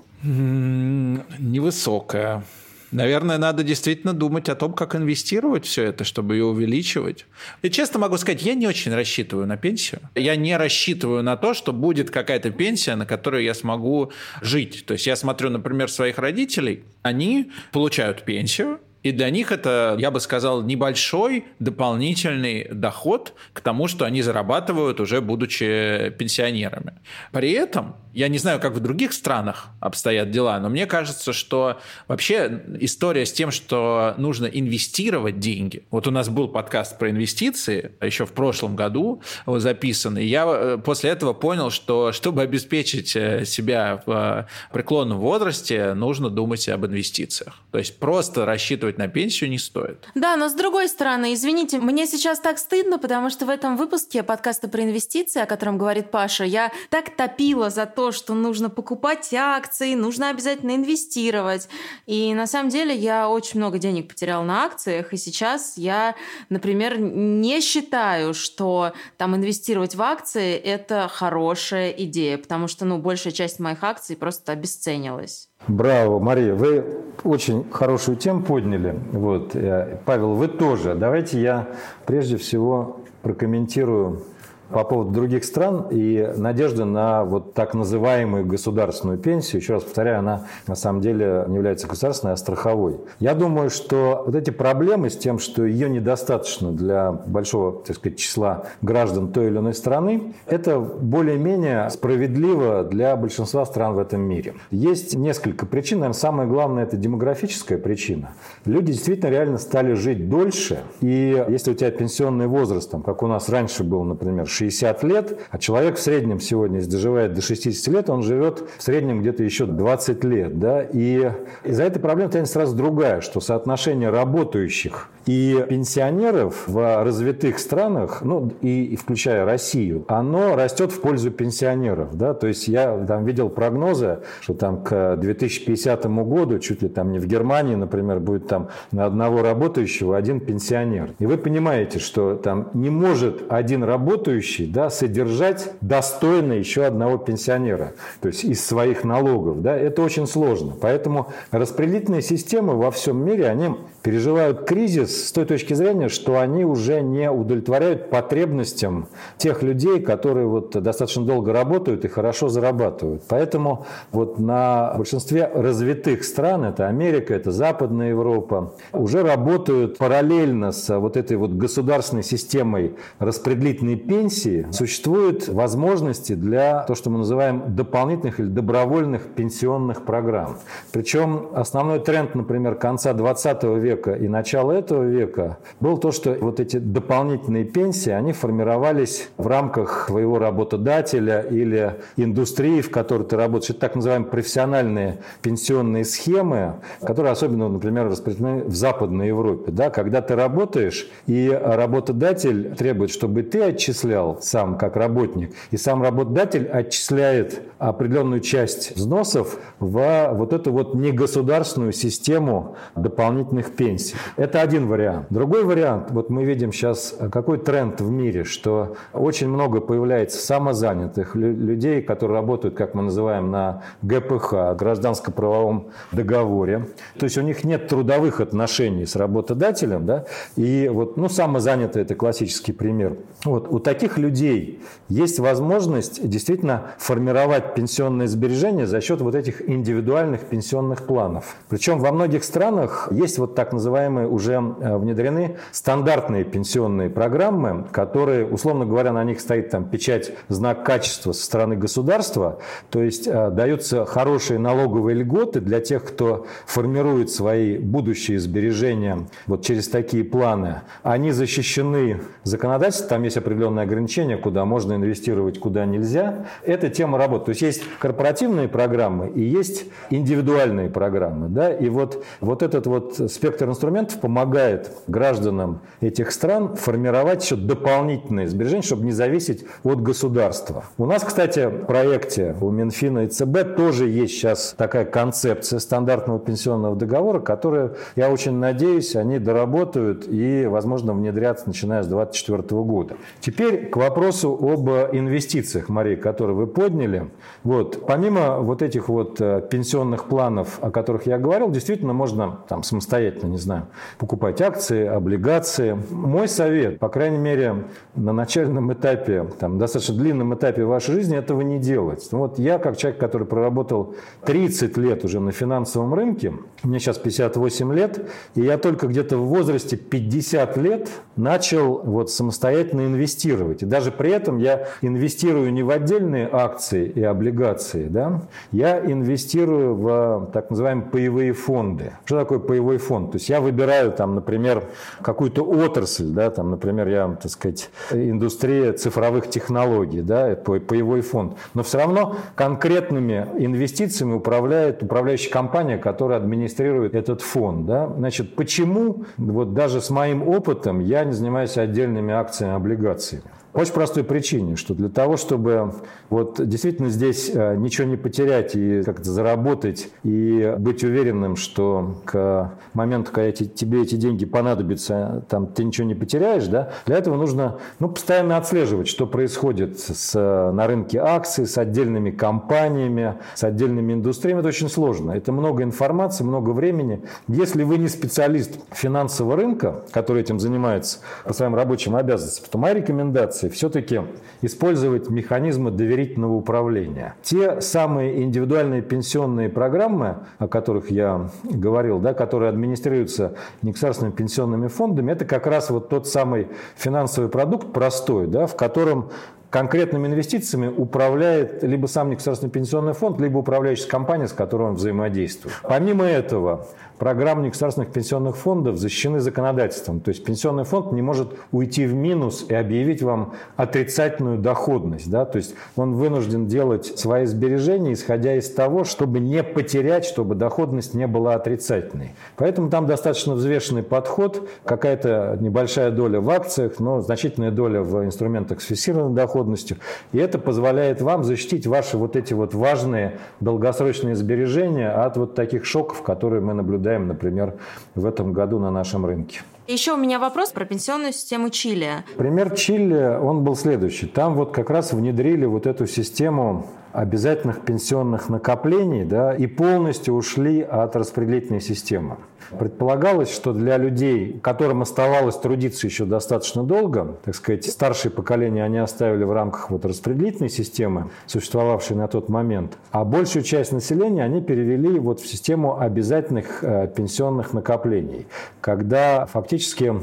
[1.37, 2.45] Невысокая.
[2.91, 7.25] Наверное, надо действительно думать о том, как инвестировать все это, чтобы ее увеличивать.
[7.61, 9.99] И честно могу сказать, я не очень рассчитываю на пенсию.
[10.15, 14.85] Я не рассчитываю на то, что будет какая-то пенсия, на которую я смогу жить.
[14.87, 20.11] То есть я смотрю, например, своих родителей, они получают пенсию, и для них это, я
[20.11, 26.93] бы сказал, небольшой дополнительный доход к тому, что они зарабатывают уже будучи пенсионерами.
[27.31, 31.79] При этом, я не знаю, как в других странах обстоят дела, но мне кажется, что
[32.07, 35.83] вообще история с тем, что нужно инвестировать деньги.
[35.91, 40.77] Вот у нас был подкаст про инвестиции еще в прошлом году записан, и я э,
[40.83, 46.87] после этого понял, что чтобы обеспечить э, себя в э, преклонном возрасте, нужно думать об
[46.87, 47.61] инвестициях.
[47.71, 50.07] То есть просто рассчитывать на пенсию не стоит.
[50.15, 54.23] Да, но с другой стороны, извините, мне сейчас так стыдно, потому что в этом выпуске
[54.23, 59.33] подкаста про инвестиции, о котором говорит Паша, я так топила за то, что нужно покупать
[59.33, 61.69] акции, нужно обязательно инвестировать.
[62.05, 66.15] И на самом деле я очень много денег потеряла на акциях, и сейчас я,
[66.49, 73.33] например, не считаю, что там инвестировать в акции– это хорошая идея, потому что, ну, большая
[73.33, 75.49] часть моих акций просто обесценилась.
[75.67, 76.85] Браво, Мария, вы
[77.23, 78.97] очень хорошую тему подняли.
[79.11, 80.95] Вот, э, Павел, вы тоже.
[80.95, 81.67] Давайте я
[82.05, 84.23] прежде всего прокомментирую
[84.69, 90.19] по поводу других стран и надежда на вот так называемую государственную пенсию, еще раз повторяю,
[90.19, 92.97] она на самом деле не является государственной, а страховой.
[93.19, 98.17] Я думаю, что вот эти проблемы с тем, что ее недостаточно для большого так сказать,
[98.17, 104.55] числа граждан той или иной страны, это более-менее справедливо для большинства стран в этом мире.
[104.71, 105.99] Есть несколько причин.
[105.99, 108.31] Наверное, самое главное– это демографическая причина.
[108.65, 110.79] Люди действительно реально стали жить дольше.
[111.01, 115.39] И если у тебя пенсионный возраст, там, как у нас раньше был, например, 60 лет,
[115.51, 119.43] а человек в среднем сегодня, если доживает до 60 лет, он живет в среднем где-то
[119.43, 120.59] еще 20 лет.
[120.59, 120.81] Да?
[120.81, 121.31] И
[121.63, 128.51] из-за этой проблемы тянет сразу другая, что соотношение работающих и пенсионеров в развитых странах, ну
[128.61, 132.15] и включая Россию, оно растет в пользу пенсионеров.
[132.15, 132.33] Да?
[132.33, 137.19] То есть я там видел прогнозы, что там к 2050 году, чуть ли там не
[137.19, 141.11] в Германии, например, будет там на одного работающего один пенсионер.
[141.19, 147.93] И вы понимаете, что там не может один работающий да, содержать достойно еще одного пенсионера,
[148.21, 149.61] то есть из своих налогов.
[149.61, 149.75] Да?
[149.75, 150.73] Это очень сложно.
[150.79, 153.75] Поэтому распределительные системы во всем мире, они
[154.07, 160.47] переживают кризис с той точки зрения, что они уже не удовлетворяют потребностям тех людей, которые
[160.47, 163.23] вот достаточно долго работают и хорошо зарабатывают.
[163.27, 170.97] Поэтому вот на большинстве развитых стран, это Америка, это Западная Европа, уже работают параллельно с
[170.97, 178.39] вот этой вот государственной системой распределительной пенсии, существуют возможности для то, что мы называем дополнительных
[178.39, 180.59] или добровольных пенсионных программ.
[180.93, 186.37] Причем основной тренд, например, конца 20 века века и начала этого века был то, что
[186.39, 193.35] вот эти дополнительные пенсии, они формировались в рамках своего работодателя или индустрии, в которой ты
[193.35, 193.71] работаешь.
[193.71, 199.71] Это так называемые профессиональные пенсионные схемы, которые особенно, например, распространены в Западной Европе.
[199.71, 199.89] Да?
[199.89, 206.67] Когда ты работаешь, и работодатель требует, чтобы ты отчислял сам как работник, и сам работодатель
[206.67, 214.15] отчисляет определенную часть взносов в вот эту вот негосударственную систему дополнительных пенсий.
[214.35, 215.27] Это один вариант.
[215.29, 221.35] Другой вариант, вот мы видим сейчас какой тренд в мире, что очень много появляется самозанятых
[221.35, 226.87] людей, которые работают, как мы называем, на ГПХ, гражданско-правовом договоре.
[227.17, 232.15] То есть у них нет трудовых отношений с работодателем, да, и вот, ну, самозанятый– это
[232.15, 233.17] классический пример.
[233.45, 240.41] Вот у таких людей есть возможность действительно формировать пенсионные сбережения за счет вот этих индивидуальных
[240.41, 241.55] пенсионных планов.
[241.69, 248.45] Причем во многих странах есть вот так называемые уже э, внедрены стандартные пенсионные программы, которые,
[248.45, 253.49] условно говоря, на них стоит там печать, знак качества со стороны государства, то есть э,
[253.51, 260.81] даются хорошие налоговые льготы для тех, кто формирует свои будущие сбережения вот через такие планы.
[261.03, 266.45] Они защищены законодательством, там есть определенные ограничения, куда можно инвестировать, куда нельзя.
[266.63, 267.45] Эта тема работает.
[267.45, 271.49] То есть есть корпоративные программы и есть индивидуальные программы.
[271.49, 271.73] Да?
[271.73, 278.47] И вот, вот этот вот спектр спектр инструментов помогает гражданам этих стран формировать еще дополнительные
[278.47, 280.83] сбережения, чтобы не зависеть от государства.
[280.99, 286.39] У нас, кстати, в проекте у Минфина и ЦБ тоже есть сейчас такая концепция стандартного
[286.39, 293.15] пенсионного договора, которую, я очень надеюсь, они доработают и, возможно, внедрятся начиная с 2024 года.
[293.39, 297.31] Теперь к вопросу об инвестициях, Мария, которые вы подняли.
[297.63, 302.83] Вот, помимо вот этих вот э, пенсионных планов, о которых я говорил, действительно можно там
[302.83, 305.97] самостоятельно не знаю, покупать акции, облигации.
[306.11, 311.61] Мой совет, по крайней мере, на начальном этапе, там, достаточно длинном этапе вашей жизни этого
[311.61, 312.27] не делать.
[312.31, 317.93] Вот я, как человек, который проработал 30 лет уже на финансовом рынке, мне сейчас 58
[317.93, 323.83] лет, и я только где-то в возрасте 50 лет начал вот самостоятельно инвестировать.
[323.83, 329.95] И даже при этом я инвестирую не в отдельные акции и облигации, да, я инвестирую
[329.95, 332.13] в так называемые паевые фонды.
[332.25, 333.35] Что такое паевой фонд?
[333.37, 334.85] То есть я выбираю там, например,
[335.21, 341.55] какую-то отрасль, да, там, например, я, так сказать, индустрия цифровых технологий, да, паевой фонд.
[341.75, 347.85] Но все равно конкретными инвестициями управляет управляющая компания, которая администрирует этот фонд.
[347.85, 348.11] Да.
[348.17, 353.43] Значит, почему вот даже с моим опытом я не занимаюсь отдельными акциями, облигациями?
[353.77, 355.93] Очень простой причине, что для того, чтобы
[356.31, 362.73] вот действительно здесь э, ничего не потерять и как-то заработать и быть уверенным, что к
[362.95, 367.77] моменту, когда тебе эти деньги понадобятся, там ты ничего не потеряешь, да, для этого нужно
[367.99, 374.61] ну, постоянно отслеживать, что происходит с, на рынке акций, с отдельными компаниями, с отдельными индустриями.
[374.61, 375.33] Это очень сложно.
[375.33, 377.21] Это много информации, много времени.
[377.47, 382.95] Если вы не специалист финансового рынка, который этим занимается по своим рабочим обязанностям, то моя
[382.95, 384.21] рекомендация рекомендации все-таки
[384.61, 387.35] использовать механизмы доверительного управления.
[387.43, 395.31] Те самые индивидуальные пенсионные программы, о которых я говорил, да, которые администрируются негосударственными пенсионными фондами,
[395.31, 399.29] это как раз вот тот самый финансовый продукт простой, да, в котором
[399.69, 405.75] конкретными инвестициями управляет либо сам негосударственный пенсионный фонд, либо управляющая компания, с которой он взаимодействует.
[405.83, 410.19] Помимо этого, программы негосударственных пенсионных фондов защищены законодательством.
[410.19, 415.29] То есть пенсионный фонд не может уйти в минус и объявить вам отрицательную доходность.
[415.29, 415.45] Да?
[415.45, 421.13] То есть он вынужден делать свои сбережения, исходя из того, чтобы не потерять, чтобы доходность
[421.13, 422.35] не была отрицательной.
[422.55, 428.81] Поэтому там достаточно взвешенный подход, какая-то небольшая доля в акциях, но значительная доля в инструментах
[428.81, 429.97] с фиксированной доходностью.
[430.31, 435.85] И это позволяет вам защитить ваши вот эти вот важные долгосрочные сбережения от вот таких
[435.85, 437.73] шоков, которые мы наблюдаем наблюдаем, например,
[438.15, 439.61] в этом году на нашем рынке.
[439.87, 442.09] Еще у меня вопрос про пенсионную систему Чили.
[442.37, 444.27] Пример Чили, он был следующий.
[444.27, 450.83] Там вот как раз внедрили вот эту систему обязательных пенсионных накоплений да, и полностью ушли
[450.83, 452.37] от распределительной системы.
[452.77, 458.99] Предполагалось, что для людей, которым оставалось трудиться еще достаточно долго, так сказать, старшие поколения они
[458.99, 464.61] оставили в рамках вот распределительной системы, существовавшей на тот момент, а большую часть населения они
[464.61, 468.45] перевели вот в систему обязательных э, пенсионных накоплений,
[468.79, 470.13] когда фактически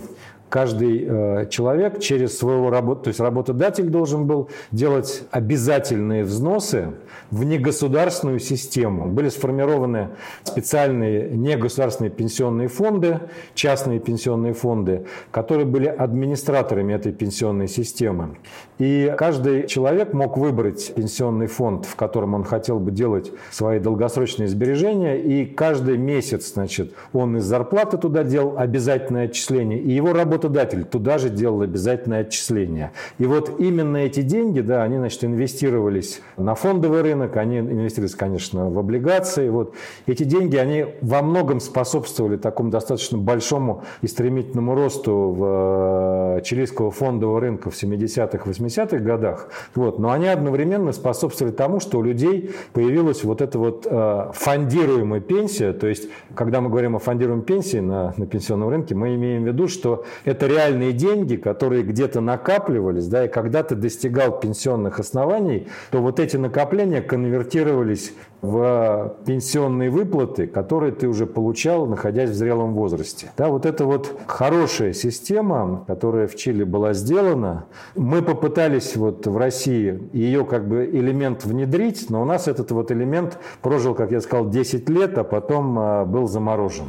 [0.54, 6.92] каждый э, человек через своего работу, то есть работодатель должен был делать обязательные взносы
[7.32, 9.06] в негосударственную систему.
[9.08, 10.10] Были сформированы
[10.44, 13.18] специальные негосударственные пенсионные фонды,
[13.56, 18.36] частные пенсионные фонды, которые были администраторами этой пенсионной системы.
[18.78, 24.46] И каждый человек мог выбрать пенсионный фонд, в котором он хотел бы делать свои долгосрочные
[24.46, 30.43] сбережения, и каждый месяц, значит, он из зарплаты туда делал обязательное отчисление, и его работа
[30.44, 32.92] работодатель туда же делал обязательное отчисление.
[33.18, 38.70] И вот именно эти деньги, да, они, значит, инвестировались на фондовый рынок, они инвестировались, конечно,
[38.70, 39.48] в облигации.
[39.48, 39.74] Вот
[40.06, 46.90] эти деньги, они во многом способствовали такому достаточно большому и стремительному росту в э, чилийского
[46.90, 49.48] фондового рынка в 70-х, 80-х годах.
[49.74, 49.98] Вот.
[49.98, 55.72] Но они одновременно способствовали тому, что у людей появилась вот эта вот э, фондируемая пенсия.
[55.72, 59.46] То есть, когда мы говорим о фондируемой пенсии на, на пенсионном рынке, мы имеем в
[59.46, 65.68] виду, что это реальные деньги, которые где-то накапливались, да, и когда ты достигал пенсионных оснований,
[65.90, 72.74] то вот эти накопления конвертировались в пенсионные выплаты, которые ты уже получал, находясь в зрелом
[72.74, 73.30] возрасте.
[73.36, 77.64] Да, вот это вот хорошая система, которая в Чили была сделана.
[77.94, 82.92] Мы попытались вот в России ее как бы элемент внедрить, но у нас этот вот
[82.92, 86.86] элемент прожил, как я сказал, 10 лет, а потом а, был заморожен.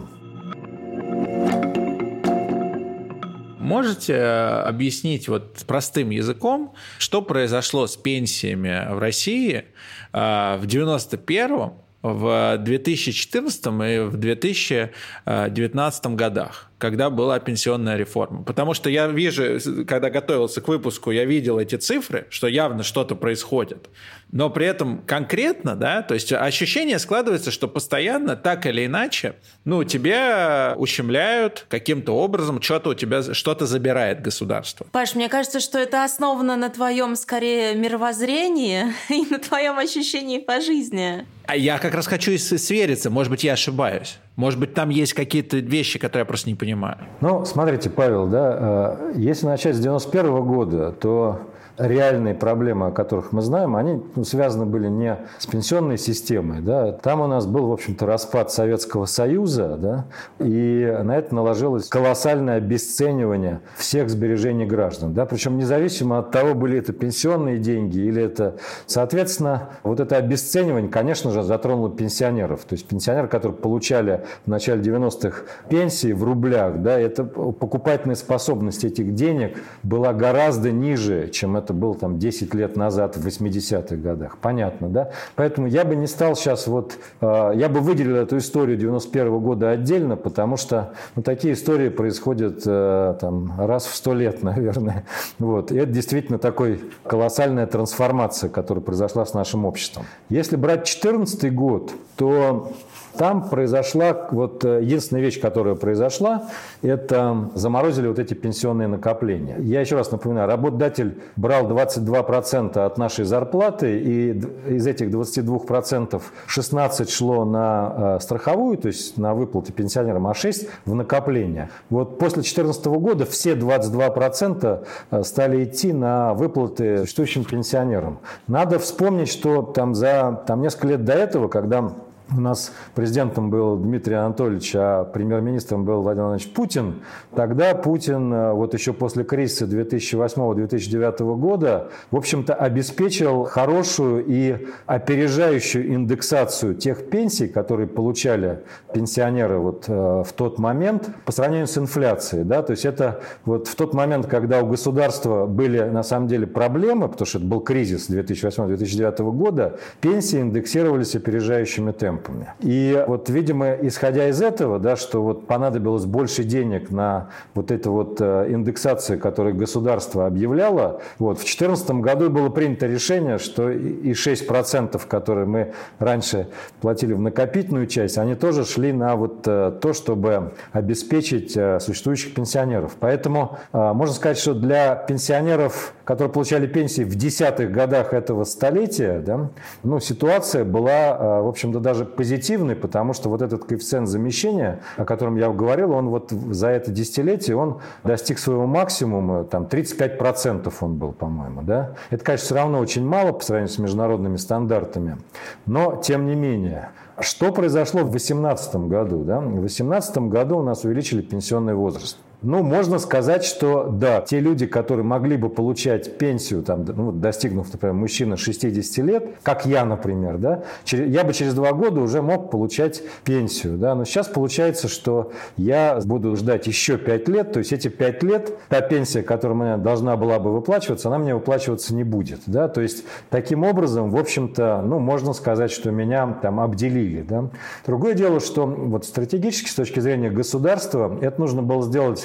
[3.65, 9.65] Можете э, объяснить вот простым языком, что произошло с пенсиями в России
[10.13, 11.73] э, в 91-м,
[12.13, 16.69] в 2014 и в 2019 годах?
[16.77, 18.43] когда была пенсионная реформа.
[18.43, 23.15] Потому что я вижу, когда готовился к выпуску, я видел эти цифры, что явно что-то
[23.15, 23.89] происходит.
[24.31, 29.83] Но при этом конкретно, да, то есть ощущение складывается, что постоянно, так или иначе, ну,
[29.83, 34.85] тебе ущемляют каким-то образом, что-то у тебя, что-то забирает государство.
[34.91, 40.59] Паш, мне кажется, что это основано на твоем, скорее, мировоззрении и на твоем ощущении по
[40.59, 41.25] жизни.
[41.47, 44.17] А я как раз хочу свериться, может быть, я ошибаюсь.
[44.36, 46.97] Может быть, там есть какие-то вещи, которые я просто не понимаю.
[47.21, 53.31] Ну, смотрите, Павел, да, э, если начать с 91 года, то реальные проблемы, о которых
[53.31, 56.61] мы знаем, они ну, связаны были не с пенсионной системой.
[56.61, 56.93] Да.
[56.93, 60.05] Там у нас был, в общем-то, распад Советского Союза, да,
[60.39, 65.13] и на это наложилось колоссальное обесценивание всех сбережений граждан.
[65.13, 68.55] Да, причем независимо от того, были это пенсионные деньги или это...
[68.85, 72.63] Соответственно, вот это обесценивание, конечно же, затронуло пенсионеров.
[72.65, 78.83] То есть пенсионеры, которые получали в начале 90-х пенсии в рублях, да, это покупательная способность
[78.83, 83.95] этих денег была гораздо ниже, чем это это было там 10 лет назад, в 80-х
[83.95, 84.38] годах.
[84.38, 85.10] Понятно, да?
[85.36, 86.97] Поэтому я бы не стал сейчас вот...
[87.21, 91.89] Э, я бы выделил эту историю 91 -го года отдельно, потому что ну, такие истории
[91.89, 95.04] происходят э, там раз в сто лет, наверное.
[95.39, 95.71] Вот.
[95.71, 100.06] И это действительно такой колоссальная трансформация, которая произошла с нашим обществом.
[100.30, 102.71] Если брать 2014 год, то
[103.17, 106.43] там произошла, вот э, единственная вещь, которая произошла,
[106.82, 109.58] это заморозили вот эти пенсионные накопления.
[109.60, 114.32] Я еще раз напоминаю, работодатель брал 22% от нашей зарплаты, и
[114.69, 120.67] из этих 22% 16 шло на э, страховую, то есть на выплаты пенсионерам, а 6
[120.86, 121.69] в накопление.
[121.89, 128.19] Вот после 2014 года все 22% э, стали идти на выплаты существующим пенсионерам.
[128.47, 131.93] Надо вспомнить, что там за там, несколько лет до этого, когда
[132.33, 137.01] у нас президентом был Дмитрий Анатольевич, а премьер-министром был Владимир Владимирович Путин,
[137.35, 145.93] тогда Путин э, вот еще после кризиса 2008-2009 года, в общем-то, обеспечил хорошую и опережающую
[145.93, 148.61] индексацию тех пенсий, которые получали
[148.93, 152.43] пенсионеры вот э, в тот момент по сравнению с инфляцией.
[152.43, 152.63] Да?
[152.63, 157.07] То есть это вот в тот момент, когда у государства были на самом деле проблемы,
[157.07, 162.54] потому что это был кризис 2008-2009 года, пенсии индексировались опережающими темпами темпами.
[162.60, 167.91] И вот, видимо, исходя из этого, да, что вот понадобилось больше денег на вот эту
[167.91, 174.12] вот э, индексацию, которую государство объявляло, вот, в 2014 году было принято решение, что и
[174.12, 176.48] 6%, которые мы раньше
[176.81, 182.33] платили в накопительную часть, они тоже шли на вот э, то, чтобы обеспечить э, существующих
[182.33, 182.96] пенсионеров.
[183.00, 189.50] Поэтому можно сказать, что для пенсионеров, которые получали пенсии в десятых годах этого столетия, да,
[189.83, 195.37] ну, ситуация была, в общем-то, даже позитивный, потому что вот этот коэффициент замещения, о котором
[195.37, 201.12] я говорил, он вот за это десятилетие он достиг своего максимума, там 35% он был,
[201.12, 201.95] по-моему, да.
[202.10, 205.17] Это, конечно, все равно очень мало по сравнению с международными стандартами,
[205.65, 206.89] но тем не менее.
[207.19, 209.23] Что произошло в 2018 году?
[209.23, 209.39] Да?
[209.39, 212.17] В 2018 году у нас увеличили пенсионный возраст.
[212.42, 217.71] Ну, можно сказать, что да, те люди, которые могли бы получать пенсию, там, ну, достигнув,
[217.71, 222.52] например, мужчина 60 лет, как я, например, да, я бы через два года уже мог
[222.52, 223.77] получать пенсию.
[223.77, 228.23] Да, но сейчас получается, что я буду ждать еще 5 лет, то есть эти 5
[228.23, 232.42] лет, та пенсия, которая мне должна была бы выплачиваться, она мне выплачиваться не будет.
[232.46, 237.21] Да, то есть таким образом, в общем-то, ну, можно сказать, что меня там обделили.
[237.21, 237.50] Да.
[237.86, 242.25] Другое дело, что вот стратегически с точки зрения государства это нужно было сделать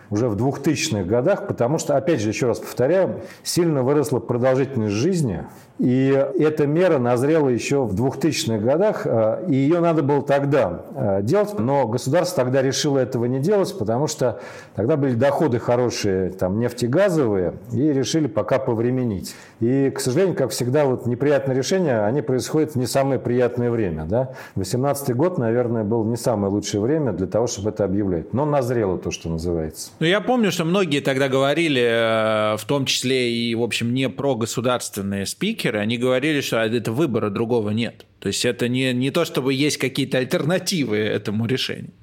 [0.11, 5.45] уже в 2000-х годах, потому что, опять же, еще раз повторяю, сильно выросла продолжительность жизни,
[5.79, 11.23] и эта мера назрела еще в 2000-х годах, э, и ее надо было тогда э,
[11.23, 14.41] делать, но государство тогда решило этого не делать, потому что
[14.75, 19.33] тогда были доходы хорошие, там, нефтегазовые, и решили пока повременить.
[19.59, 24.05] И, к сожалению, как всегда, вот неприятные решения, они происходят в не самое приятное время.
[24.05, 24.33] Да?
[24.55, 28.33] 18 год, наверное, был не самое лучшее время для того, чтобы это объявлять.
[28.33, 29.89] Но назрело то, что называется.
[30.01, 34.09] Ну, я помню, что многие тогда говорили, э, в том числе и, в общем, не
[34.09, 38.07] про государственные спикеры, они говорили, что это выбора другого нет.
[38.19, 41.93] То есть это не, не то, чтобы есть какие-то альтернативы этому решению.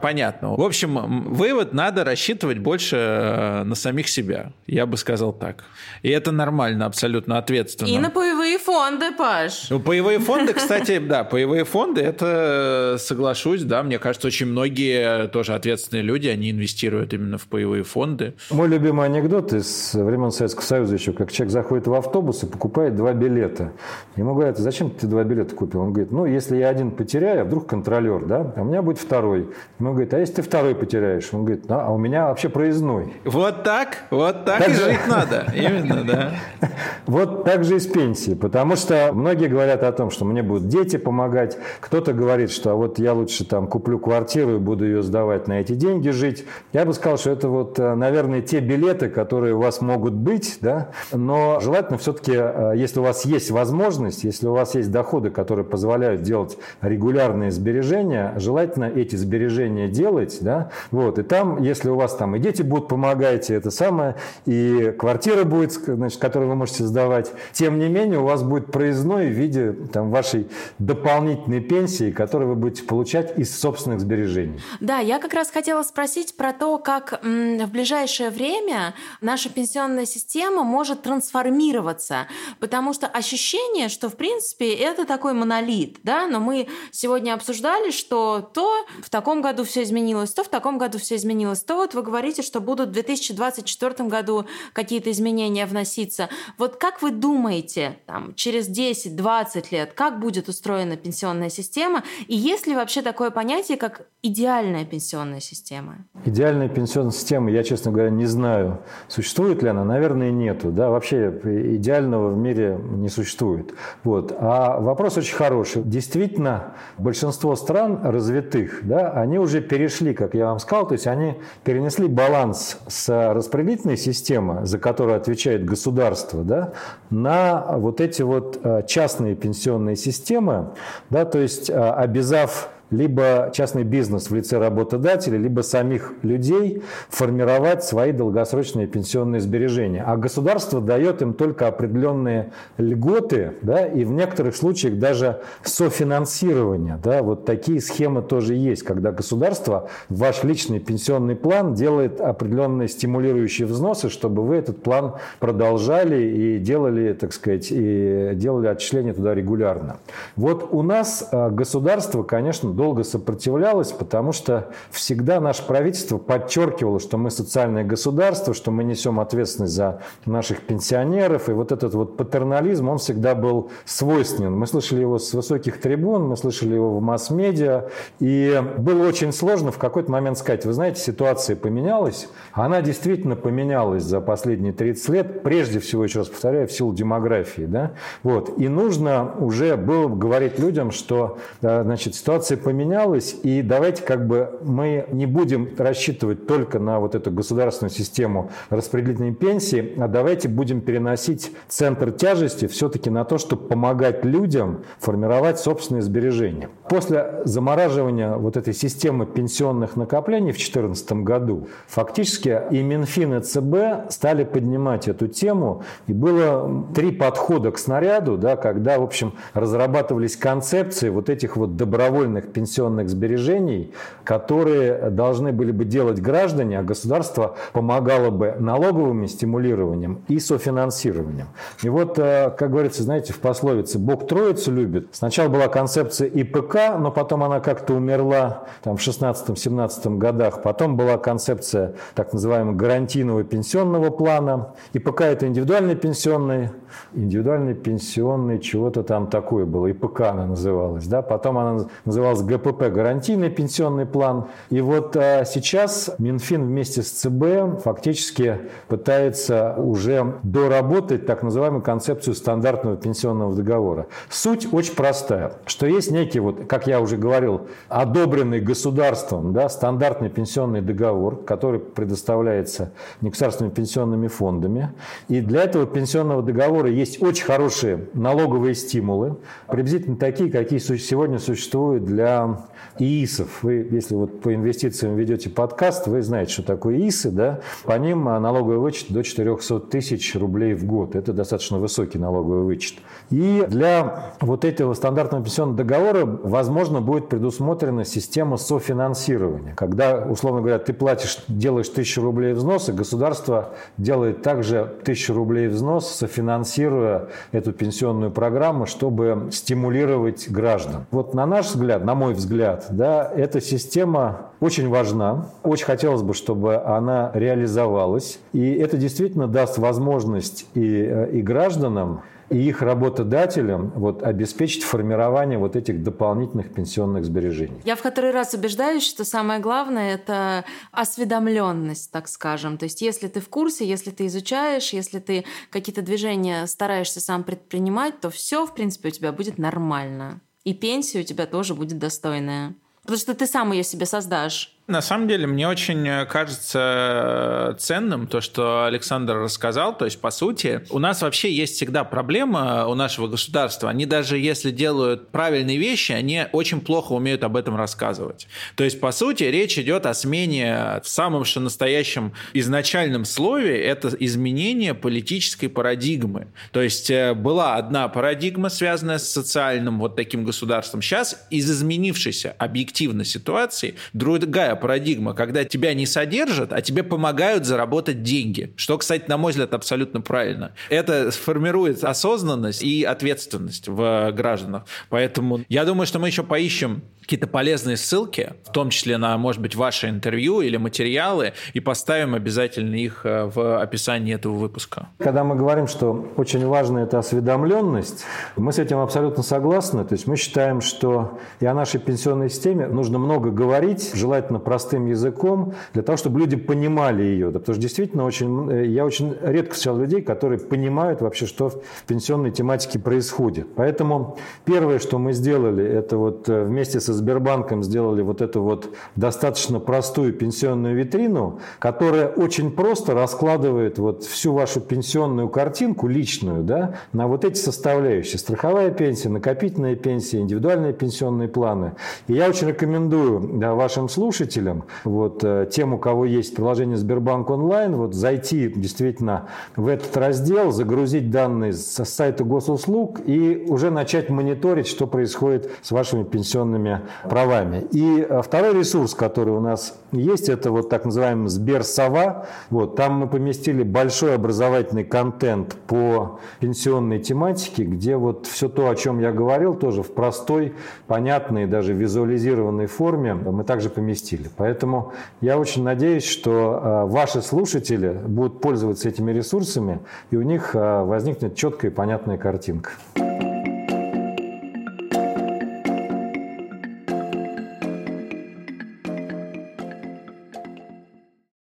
[0.00, 0.54] Понятно.
[0.54, 4.52] В общем, вывод, надо рассчитывать больше э, на самих себя.
[4.66, 5.64] Я бы сказал так.
[6.02, 7.88] И это нормально, абсолютно ответственно.
[7.88, 9.70] И на паевые фонды, Паш.
[9.70, 15.54] Ну, паевые фонды, кстати, да, паевые фонды, это, соглашусь, да, мне кажется, очень многие тоже
[15.54, 18.34] ответственные люди, они инвестируют именно в паевые фонды.
[18.50, 22.94] Мой любимый анекдот из времен Советского Союза еще, как человек заходит в автобус и покупает
[22.94, 23.72] два билета.
[24.16, 25.80] Ему говорят, зачем ты два билета купил?
[25.80, 28.98] Он говорит, ну, если я один потеряю, а вдруг контролер, да, а у меня будет
[28.98, 29.48] второй.
[29.88, 31.30] Он говорит, а если ты второй потеряешь?
[31.32, 33.14] Он говорит, а, а у меня вообще проездной.
[33.24, 34.84] Вот так, вот так, так и же...
[34.84, 35.46] жить надо.
[35.54, 36.32] Именно, да.
[37.06, 38.36] Вот так же и с пенсией.
[38.36, 41.56] Потому что многие говорят о том, что мне будут дети помогать.
[41.80, 45.60] Кто-то говорит, что а вот я лучше там куплю квартиру и буду ее сдавать на
[45.60, 46.44] эти деньги жить.
[46.74, 50.58] Я бы сказал, что это вот, э, наверное, те билеты, которые у вас могут быть,
[50.60, 50.90] да.
[51.10, 55.64] Но желательно все-таки, э, если у вас есть возможность, если у вас есть доходы, которые
[55.64, 61.96] позволяют делать регулярные сбережения, желательно эти сбережения сбережения делать, да, вот, и там, если у
[61.96, 64.16] вас там и дети будут помогать, и это самое,
[64.46, 69.28] и квартира будет, значит, которую вы можете сдавать, тем не менее у вас будет проездной
[69.28, 70.48] в виде там вашей
[70.78, 74.60] дополнительной пенсии, которую вы будете получать из собственных сбережений.
[74.80, 80.64] Да, я как раз хотела спросить про то, как в ближайшее время наша пенсионная система
[80.64, 82.26] может трансформироваться,
[82.60, 88.40] потому что ощущение, что в принципе это такой монолит, да, но мы сегодня обсуждали, что
[88.54, 88.72] то
[89.02, 92.42] в таком году все изменилось, то в таком году все изменилось, то вот вы говорите,
[92.42, 96.28] что будут в 2024 году какие-то изменения вноситься.
[96.58, 102.66] Вот как вы думаете, там, через 10-20 лет, как будет устроена пенсионная система, и есть
[102.66, 105.98] ли вообще такое понятие, как идеальная пенсионная система?
[106.24, 111.28] Идеальная пенсионная система, я, честно говоря, не знаю, существует ли она, наверное, нету, да, вообще
[111.76, 113.74] идеального в мире не существует.
[114.04, 114.34] Вот.
[114.38, 115.82] А вопрос очень хороший.
[115.82, 121.06] Действительно, большинство стран развитых, да, они уже уже перешли, как я вам сказал, то есть
[121.06, 121.34] они
[121.64, 126.72] перенесли баланс с распределительной системы, за которую отвечает государство, да,
[127.10, 130.70] на вот эти вот э, частные пенсионные системы,
[131.10, 137.84] да, то есть э, обязав либо частный бизнес в лице работодателя, либо самих людей формировать
[137.84, 140.02] свои долгосрочные пенсионные сбережения.
[140.06, 146.98] А государство дает им только определенные льготы, да, и в некоторых случаях даже софинансирование.
[147.02, 152.88] Да, вот такие схемы тоже есть, когда государство в ваш личный пенсионный план делает определенные
[152.88, 159.34] стимулирующие взносы, чтобы вы этот план продолжали и делали, так сказать, и делали отчисления туда
[159.34, 159.98] регулярно.
[160.36, 167.18] Вот у нас а, государство, конечно, долго сопротивлялось, потому что всегда наше правительство подчеркивало, что
[167.18, 172.88] мы социальное государство, что мы несем ответственность за наших пенсионеров, и вот этот вот патернализм,
[172.88, 174.56] он всегда был свойственен.
[174.56, 177.88] Мы слышали его с высоких трибун, мы слышали его в масс-медиа,
[178.20, 184.04] и было очень сложно в какой-то момент сказать, вы знаете, ситуация поменялась, она действительно поменялась
[184.04, 187.90] за последние 30 лет, прежде всего, еще раз повторяю, в силу демографии, да,
[188.22, 194.58] вот, и нужно уже было говорить людям, что, значит, ситуация поменялась, и давайте как бы
[194.62, 200.82] мы не будем рассчитывать только на вот эту государственную систему распределительной пенсии, а давайте будем
[200.82, 206.68] переносить центр тяжести все-таки на то, чтобы помогать людям формировать собственные сбережения.
[206.88, 214.10] После замораживания вот этой системы пенсионных накоплений в 2014 году фактически и Минфин, и ЦБ
[214.10, 220.36] стали поднимать эту тему, и было три подхода к снаряду, да, когда, в общем, разрабатывались
[220.36, 223.92] концепции вот этих вот добровольных пенсионных сбережений,
[224.24, 231.48] которые должны были бы делать граждане, а государство помогало бы налоговым стимулированием и софинансированием.
[231.82, 235.08] И вот, э, как говорится, знаете, в пословице «Бог троицу любит».
[235.12, 240.62] Сначала была концепция ИПК, но потом она как-то умерла там, в 16-17 годах.
[240.62, 244.74] Потом была концепция так называемого гарантийного пенсионного плана.
[244.92, 246.70] ИПК– это индивидуальный пенсионный,
[247.12, 249.86] индивидуальный пенсионный, чего-то там такое было.
[249.88, 251.06] ИПК она называлась.
[251.06, 251.22] Да?
[251.22, 254.48] Потом она называлась ГПП– гарантийный пенсионный план.
[254.70, 258.58] И вот а, сейчас Минфин вместе с ЦБ фактически
[258.88, 264.06] пытается уже доработать так называемую концепцию стандартного пенсионного договора.
[264.28, 270.28] Суть очень простая, что есть некий, вот, как я уже говорил, одобренный государством да, стандартный
[270.28, 274.92] пенсионный договор, который предоставляется негосударственными пенсионными фондами.
[275.28, 282.04] И для этого пенсионного договора есть очень хорошие налоговые стимулы, приблизительно такие, какие сегодня существуют
[282.04, 282.58] для
[282.98, 283.62] ИИСов.
[283.62, 287.30] Вы, если вот по инвестициям ведете подкаст, вы знаете, что такое ИИСы.
[287.30, 287.60] Да?
[287.84, 291.16] По ним налоговый вычет до 400 тысяч рублей в год.
[291.16, 292.98] Это достаточно высокий налоговый вычет.
[293.30, 296.24] И для вот этого стандартного пенсионного договора,
[296.58, 299.76] возможно, будет предусмотрена система софинансирования.
[299.76, 306.10] Когда, условно говоря, ты платишь, делаешь тысячу рублей взноса, государство делает также тысячу рублей взнос,
[306.10, 311.06] софинансируя эту пенсионную программу, чтобы стимулировать граждан.
[311.12, 315.46] Вот на наш взгляд, на мой взгляд, да, эта система очень важна.
[315.62, 318.40] Очень хотелось бы, чтобы она реализовалась.
[318.52, 325.58] И это действительно даст возможность и, э, и гражданам, и их работодателям вот, обеспечить формирование
[325.58, 327.80] вот этих дополнительных пенсионных сбережений.
[327.84, 332.78] Я в который раз убеждаюсь, что самое главное– это осведомленность, так скажем.
[332.78, 337.44] То есть если ты в курсе, если ты изучаешь, если ты какие-то движения стараешься сам
[337.44, 340.40] предпринимать, то все, в принципе, у тебя будет нормально.
[340.64, 342.74] И пенсия у тебя тоже будет достойная.
[343.02, 344.77] Потому что ты сам ее себе создашь.
[344.88, 349.94] На самом деле, мне очень э, кажется э, ценным то, что Александр рассказал.
[349.94, 353.90] То есть, по сути, у нас вообще есть всегда проблема у нашего государства.
[353.90, 358.48] Они даже если делают правильные вещи, они очень плохо умеют об этом рассказывать.
[358.76, 364.08] То есть, по сути, речь идет о смене в самом что настоящем изначальном слове это
[364.18, 366.46] изменение политической парадигмы.
[366.72, 371.02] То есть, э, была одна парадигма, связанная с социальным вот таким государством.
[371.02, 378.22] Сейчас из изменившейся объективной ситуации другая парадигма, когда тебя не содержат, а тебе помогают заработать
[378.22, 378.72] деньги.
[378.76, 380.72] Что, кстати, на мой взгляд, абсолютно правильно.
[380.88, 384.84] Это сформирует осознанность и ответственность в гражданах.
[385.08, 389.60] Поэтому я думаю, что мы еще поищем какие-то полезные ссылки, в том числе на, может
[389.60, 395.08] быть, ваше интервью или материалы, и поставим обязательно их э, в описании этого выпуска.
[395.18, 398.24] Когда мы говорим, что очень важна эта осведомленность,
[398.56, 400.06] мы с этим абсолютно согласны.
[400.06, 405.04] То есть мы считаем, что и о нашей пенсионной системе нужно много говорить, желательно простым
[405.04, 407.50] языком, для того, чтобы люди понимали ее.
[407.50, 411.68] Да, потому что действительно очень, э, я очень редко встречал людей, которые понимают вообще, что
[411.68, 413.66] в пенсионной тематике происходит.
[413.76, 418.90] Поэтому первое, что мы сделали, это вот э, вместе с Сбербанком сделали вот эту вот
[419.16, 426.94] достаточно простую пенсионную витрину, которая очень просто раскладывает вот всю вашу пенсионную картинку личную да,
[427.12, 428.38] на вот эти составляющие.
[428.38, 431.92] Страховая пенсия, накопительная пенсия, индивидуальные пенсионные планы.
[432.26, 437.50] И я очень рекомендую да, вашим слушателям, вот, э, тем, у кого есть приложение Сбербанк
[437.50, 444.30] онлайн, вот, зайти действительно в этот раздел, загрузить данные со сайта госуслуг и уже начать
[444.30, 447.86] мониторить, что происходит с вашими пенсионными правами.
[447.90, 452.46] И э, второй ресурс, который у нас есть, это вот так называемый Сберсова.
[452.70, 458.94] Вот, там мы поместили большой образовательный контент по пенсионной тематике, где вот все то, о
[458.94, 460.74] чем я говорил, тоже в простой,
[461.06, 464.48] понятной, даже визуализированной форме мы также поместили.
[464.56, 470.00] Поэтому я очень надеюсь, что э, ваши слушатели будут пользоваться этими ресурсами,
[470.30, 472.90] и у них э, возникнет четкая и понятная картинка.